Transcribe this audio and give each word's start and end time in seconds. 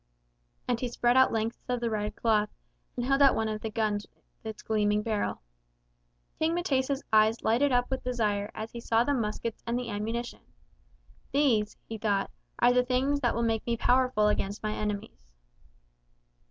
And 0.67 0.79
he 0.79 0.87
spread 0.87 1.15
out 1.15 1.31
lengths 1.31 1.63
of 1.69 1.79
the 1.79 1.91
red 1.91 2.15
cloth, 2.15 2.49
and 2.97 3.05
held 3.05 3.21
out 3.21 3.35
one 3.35 3.47
of 3.47 3.61
the 3.61 3.69
guns 3.69 4.07
with 4.15 4.23
its 4.47 4.63
gleaming 4.63 5.03
barrel. 5.03 5.43
King 6.39 6.55
M'tesa's 6.55 7.03
eyes 7.13 7.43
lighted 7.43 7.71
up 7.71 7.91
with 7.91 8.03
desire 8.03 8.49
as 8.55 8.71
he 8.71 8.79
saw 8.79 9.03
the 9.03 9.13
muskets 9.13 9.61
and 9.67 9.77
the 9.77 9.91
ammunition. 9.91 10.41
These, 11.31 11.77
he 11.87 11.99
thought, 11.99 12.31
are 12.57 12.73
the 12.73 12.81
things 12.83 13.19
that 13.19 13.35
will 13.35 13.43
make 13.43 13.63
me 13.67 13.77
powerful 13.77 14.27
against 14.27 14.63
my 14.63 14.73
enemies. 14.73 15.27